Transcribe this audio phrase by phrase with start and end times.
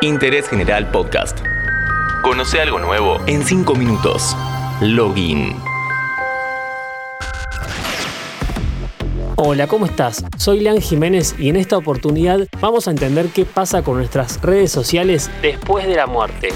[0.00, 1.40] Interés General Podcast.
[2.22, 4.36] Conoce algo nuevo en 5 minutos.
[4.80, 5.56] Login.
[9.34, 10.24] Hola, ¿cómo estás?
[10.36, 14.70] Soy Lean Jiménez y en esta oportunidad vamos a entender qué pasa con nuestras redes
[14.70, 16.50] sociales después de la muerte.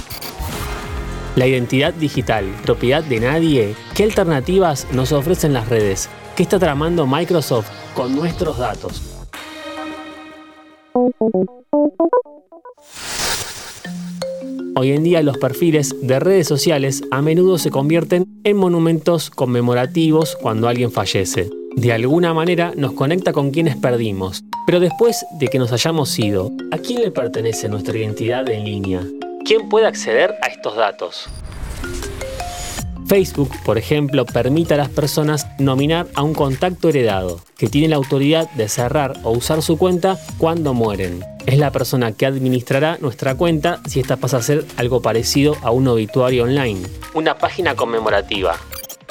[1.35, 6.09] La identidad digital, propiedad de nadie, ¿qué alternativas nos ofrecen las redes?
[6.37, 9.03] ¿Qué está tramando Microsoft con nuestros datos?
[14.75, 20.35] Hoy en día los perfiles de redes sociales a menudo se convierten en monumentos conmemorativos
[20.37, 21.51] cuando alguien fallece.
[21.77, 26.51] De alguna manera nos conecta con quienes perdimos, pero después de que nos hayamos ido,
[26.71, 29.03] ¿a quién le pertenece nuestra identidad en línea?
[29.45, 31.29] ¿Quién puede acceder a estos datos?
[33.07, 37.97] Facebook, por ejemplo, permite a las personas nominar a un contacto heredado, que tiene la
[37.97, 41.25] autoridad de cerrar o usar su cuenta cuando mueren.
[41.47, 45.71] Es la persona que administrará nuestra cuenta si esta pasa a ser algo parecido a
[45.71, 46.83] un obituario online.
[47.15, 48.57] Una página conmemorativa.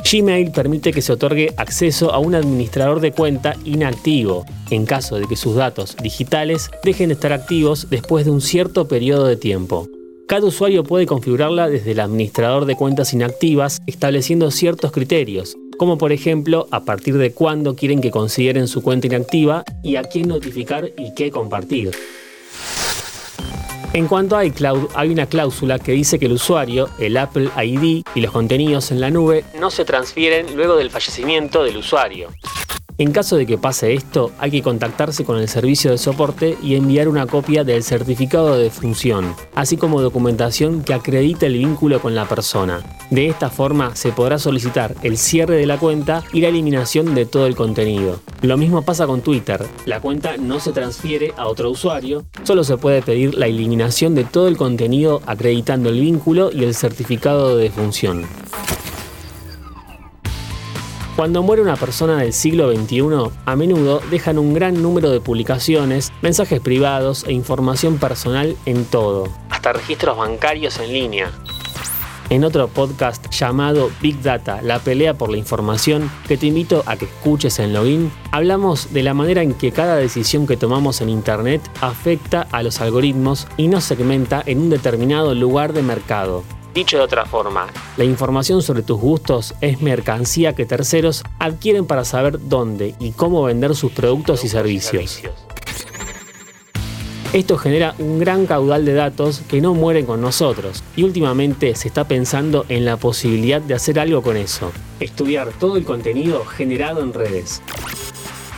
[0.10, 5.28] Gmail permite que se otorgue acceso a un administrador de cuenta inactivo, en caso de
[5.28, 9.88] que sus datos digitales dejen de estar activos después de un cierto periodo de tiempo.
[10.28, 16.12] Cada usuario puede configurarla desde el administrador de cuentas inactivas estableciendo ciertos criterios, como por
[16.12, 20.92] ejemplo a partir de cuándo quieren que consideren su cuenta inactiva y a quién notificar
[20.96, 21.90] y qué compartir.
[23.92, 28.04] En cuanto a iCloud, hay una cláusula que dice que el usuario, el Apple ID
[28.14, 32.30] y los contenidos en la nube no se transfieren luego del fallecimiento del usuario.
[33.02, 36.76] En caso de que pase esto, hay que contactarse con el servicio de soporte y
[36.76, 42.14] enviar una copia del certificado de defunción, así como documentación que acredite el vínculo con
[42.14, 42.84] la persona.
[43.10, 47.26] De esta forma se podrá solicitar el cierre de la cuenta y la eliminación de
[47.26, 48.20] todo el contenido.
[48.44, 49.66] Lo mismo pasa con Twitter.
[49.88, 54.26] La cuenta no se transfiere a otro usuario, solo se puede pedir la eliminación de
[54.26, 58.28] todo el contenido acreditando el vínculo y el certificado de defunción.
[61.22, 66.12] Cuando muere una persona del siglo XXI, a menudo dejan un gran número de publicaciones,
[66.24, 71.32] mensajes privados e información personal en todo, hasta registros bancarios en línea.
[72.32, 76.96] En otro podcast llamado Big Data, la pelea por la información, que te invito a
[76.96, 81.10] que escuches en login, hablamos de la manera en que cada decisión que tomamos en
[81.10, 86.44] Internet afecta a los algoritmos y nos segmenta en un determinado lugar de mercado.
[86.74, 87.68] Dicho de otra forma,
[87.98, 93.44] la información sobre tus gustos es mercancía que terceros adquieren para saber dónde y cómo
[93.44, 95.22] vender sus productos y servicios.
[97.34, 101.90] Esto genera un gran caudal de datos que no mueren con nosotros y últimamente se
[101.90, 104.72] está pensando en la posibilidad de hacer algo con eso,
[105.02, 107.62] estudiar todo el contenido generado en redes.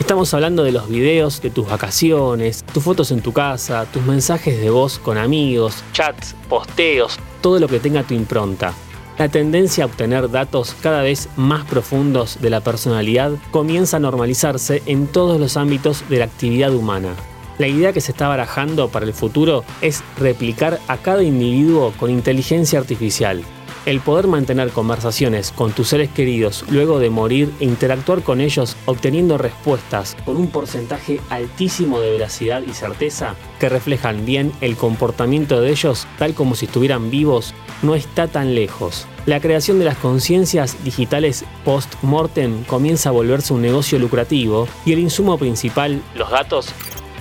[0.00, 4.60] Estamos hablando de los videos de tus vacaciones, tus fotos en tu casa, tus mensajes
[4.60, 8.74] de voz con amigos, chats, posteos, todo lo que tenga tu impronta.
[9.18, 14.82] La tendencia a obtener datos cada vez más profundos de la personalidad comienza a normalizarse
[14.86, 17.14] en todos los ámbitos de la actividad humana.
[17.56, 22.10] La idea que se está barajando para el futuro es replicar a cada individuo con
[22.10, 23.44] inteligencia artificial,
[23.86, 28.76] el poder mantener conversaciones con tus seres queridos luego de morir e interactuar con ellos
[28.86, 35.60] obteniendo respuestas con un porcentaje altísimo de veracidad y certeza que reflejan bien el comportamiento
[35.60, 39.06] de ellos tal como si estuvieran vivos no está tan lejos.
[39.26, 44.98] La creación de las conciencias digitales post-mortem comienza a volverse un negocio lucrativo y el
[44.98, 46.74] insumo principal, los datos,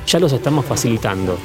[0.05, 1.37] ya los estamos facilitando.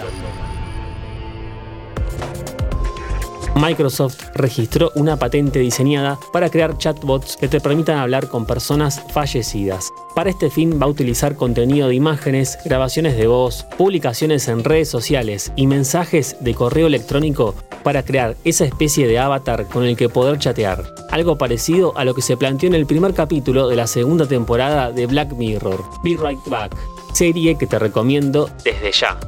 [3.58, 9.92] Microsoft registró una patente diseñada para crear chatbots que te permitan hablar con personas fallecidas.
[10.14, 14.88] Para este fin va a utilizar contenido de imágenes, grabaciones de voz, publicaciones en redes
[14.88, 20.08] sociales y mensajes de correo electrónico para crear esa especie de avatar con el que
[20.08, 20.84] poder chatear.
[21.10, 24.92] Algo parecido a lo que se planteó en el primer capítulo de la segunda temporada
[24.92, 26.76] de Black Mirror, Be Right Back,
[27.18, 29.18] serie que te recomiendo desde ya.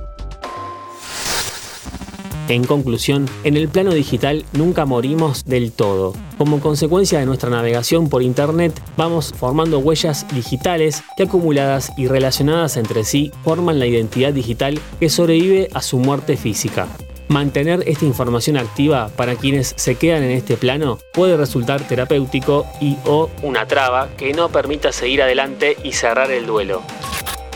[2.49, 6.15] En conclusión, en el plano digital nunca morimos del todo.
[6.39, 12.77] Como consecuencia de nuestra navegación por Internet, vamos formando huellas digitales que acumuladas y relacionadas
[12.77, 16.87] entre sí forman la identidad digital que sobrevive a su muerte física.
[17.27, 22.99] Mantener esta información activa para quienes se quedan en este plano puede resultar terapéutico y
[23.05, 26.83] o una traba que no permita seguir adelante y cerrar el duelo.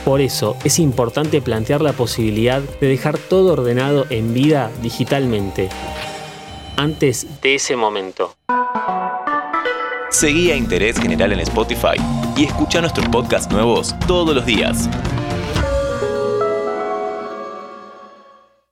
[0.05, 5.71] Por eso es importante plantear la posibilidad de dejar todo ordenado en vida digitalmente,
[6.77, 8.37] antes de ese momento.
[10.11, 11.97] Seguí a Interés General en Spotify
[12.37, 14.91] y escucha nuestros podcasts nuevos todos los días.